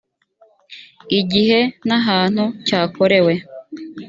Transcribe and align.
igihe 1.19 1.59
n 1.87 1.89
ahantu 1.99 2.43
cyakorewe 2.67 3.33